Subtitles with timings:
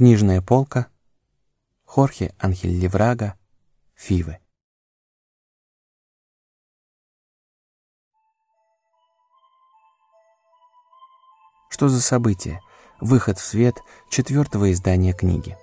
[0.00, 0.86] Книжная полка.
[1.84, 3.34] Хорхе Анхель Леврага.
[3.94, 4.38] Фивы.
[11.68, 12.62] Что за событие?
[13.02, 15.58] Выход в свет четвертого издания книги.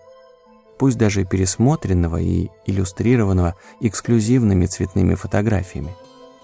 [0.78, 5.96] Пусть даже пересмотренного и иллюстрированного эксклюзивными цветными фотографиями.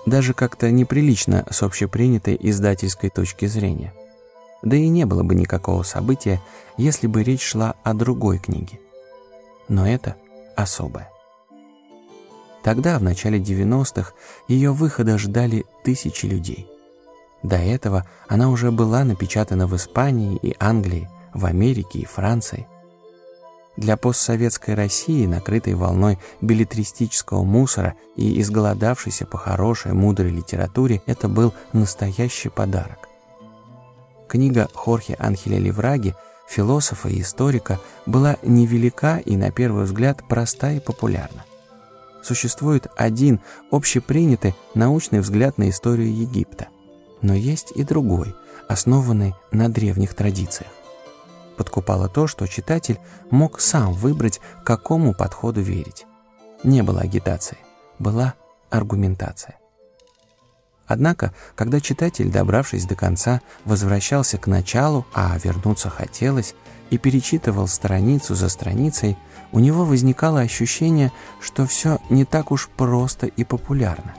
[0.08, 3.94] Даже как-то неприлично с общепринятой издательской точки зрения.
[4.64, 6.42] Да и не было бы никакого события,
[6.78, 8.80] если бы речь шла о другой книге.
[9.68, 10.16] Но это
[10.56, 11.10] особое.
[12.64, 14.14] Тогда, в начале 90-х,
[14.48, 16.70] ее выхода ждали тысячи людей.
[17.44, 22.66] До этого она уже была напечатана в Испании и Англии, в Америке и Франции.
[23.76, 31.54] Для постсоветской России, накрытой волной билетристического мусора и изголодавшейся по хорошей, мудрой литературе, это был
[31.74, 33.10] настоящий подарок.
[34.34, 36.16] Книга Хорхе Анхеля Левраги,
[36.48, 41.46] философа и историка, была невелика и, на первый взгляд, проста и популярна.
[42.24, 46.70] Существует один общепринятый научный взгляд на историю Египта.
[47.22, 48.34] Но есть и другой,
[48.68, 50.72] основанный на древних традициях.
[51.56, 52.98] Подкупало то, что читатель
[53.30, 56.08] мог сам выбрать, какому подходу верить.
[56.64, 57.60] Не было агитации,
[58.00, 58.34] была
[58.72, 59.60] аргументация.
[60.88, 66.56] Однако, когда читатель, добравшись до конца, возвращался к началу, а вернуться хотелось,
[66.90, 69.18] и перечитывал страницу за страницей,
[69.52, 71.12] у него возникало ощущение,
[71.42, 74.14] что все не так уж просто и популярно.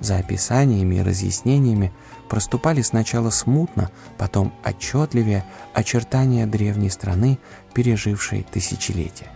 [0.00, 1.92] За описаниями и разъяснениями
[2.28, 7.38] проступали сначала смутно, потом отчетливее очертания древней страны,
[7.72, 9.28] пережившей тысячелетия.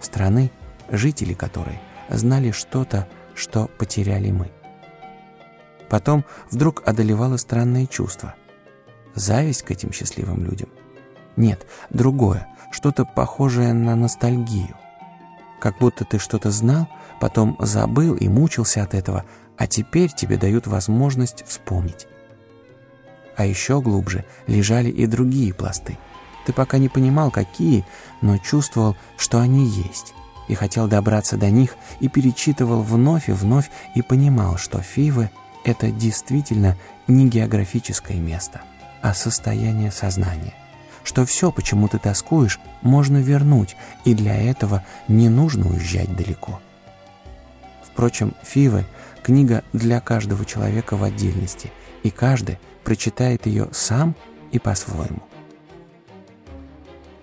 [0.00, 0.50] Страны,
[0.90, 1.78] жители которой
[2.08, 4.50] знали что-то, что потеряли мы.
[5.88, 8.34] Потом вдруг одолевало странное чувство.
[9.14, 10.68] Зависть к этим счастливым людям?
[11.36, 14.76] Нет, другое, что-то похожее на ностальгию.
[15.60, 16.88] Как будто ты что-то знал,
[17.20, 19.24] потом забыл и мучился от этого,
[19.56, 22.06] а теперь тебе дают возможность вспомнить.
[23.36, 25.98] А еще глубже лежали и другие пласты.
[26.46, 27.84] Ты пока не понимал, какие,
[28.22, 30.14] но чувствовал, что они есть,
[30.48, 35.30] и хотел добраться до них, и перечитывал вновь и вновь, и понимал, что Фивы—
[35.66, 36.76] это действительно
[37.08, 38.60] не географическое место,
[39.02, 40.54] а состояние сознания.
[41.02, 46.60] Что все, почему ты тоскуешь, можно вернуть, и для этого не нужно уезжать далеко.
[47.84, 48.84] Впрочем, Фивы–
[49.22, 51.72] книга для каждого человека в отдельности,
[52.04, 54.14] и каждый прочитает ее сам
[54.52, 55.22] и по-своему.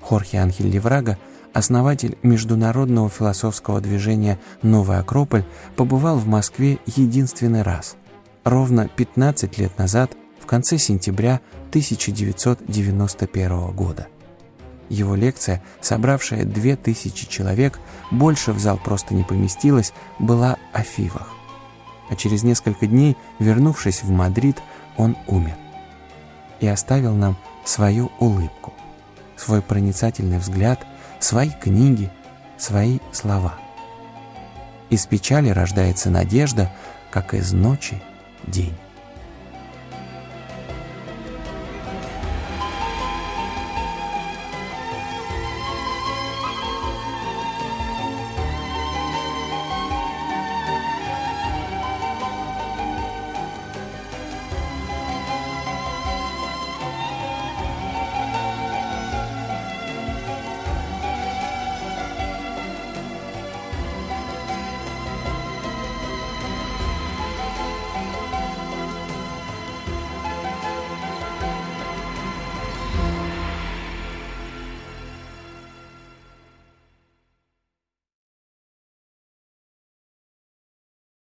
[0.02, 1.18] Хорхе Анхель Леврага,
[1.54, 5.46] основатель международного философского движения «Новый Акрополь»,
[5.78, 7.96] побывал в Москве единственный раз–
[8.44, 14.08] ровно 15 лет назад, в конце сентября 1991 года.
[14.90, 17.80] Его лекция, собравшая 2000 человек,
[18.12, 21.30] больше в зал просто не поместилась, была о фивах.
[22.10, 24.62] А через несколько дней, вернувшись в Мадрид,
[24.98, 25.56] он умер.
[26.60, 28.74] И оставил нам свою улыбку,
[29.38, 30.86] свой проницательный взгляд,
[31.20, 32.12] свои книги,
[32.58, 33.56] свои слова.
[34.90, 36.72] Из печали рождается надежда,
[37.10, 38.02] как из ночи
[38.48, 38.83] день.